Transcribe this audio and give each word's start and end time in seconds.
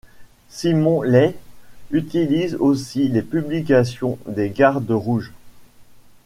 Simon 0.49 1.03
Leys 1.03 1.35
utilise 1.91 2.55
aussi 2.55 3.07
les 3.07 3.21
publications 3.21 4.17
des 4.25 4.49
Gardes 4.49 4.89
rouges. 4.89 5.31